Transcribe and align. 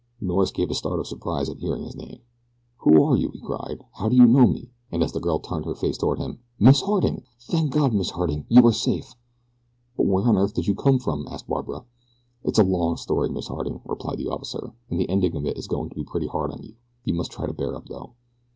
Norris 0.19 0.49
gave 0.49 0.71
a 0.71 0.73
start 0.73 0.99
of 0.99 1.05
surprise 1.05 1.47
at 1.47 1.59
hearing 1.59 1.83
his 1.83 1.95
name. 1.95 2.21
"Who 2.77 3.03
are 3.03 3.15
you?" 3.15 3.29
he 3.29 3.39
cried. 3.39 3.83
"How 3.97 4.09
do 4.09 4.15
you 4.15 4.25
know 4.25 4.47
me?" 4.47 4.71
and 4.91 5.03
as 5.03 5.11
the 5.11 5.19
girl 5.19 5.37
turned 5.37 5.65
her 5.65 5.75
face 5.75 5.95
toward 5.95 6.17
him, 6.17 6.39
"Miss 6.59 6.81
Harding! 6.81 7.21
Thank 7.39 7.69
God, 7.69 7.93
Miss 7.93 8.09
Harding, 8.09 8.47
you 8.49 8.65
are 8.65 8.71
safe." 8.73 9.13
"But 9.95 10.07
where 10.07 10.27
on 10.27 10.39
earth 10.39 10.55
did 10.55 10.65
you 10.65 10.73
come 10.73 10.97
from?" 10.97 11.27
asked 11.27 11.47
Barbara. 11.47 11.83
"It's 12.43 12.57
a 12.57 12.63
long 12.63 12.97
story, 12.97 13.29
Miss 13.29 13.47
Harding," 13.49 13.79
replied 13.85 14.17
the 14.17 14.29
officer, 14.29 14.73
"and 14.89 14.99
the 14.99 15.07
ending 15.07 15.35
of 15.35 15.45
it 15.45 15.55
is 15.55 15.67
going 15.67 15.89
to 15.89 15.95
be 15.95 16.03
pretty 16.03 16.25
hard 16.25 16.49
on 16.51 16.63
you 16.63 16.73
you 17.03 17.13
must 17.13 17.29
try 17.31 17.45
to 17.45 17.53
bear 17.53 17.75
up 17.75 17.85
though." 17.87 18.13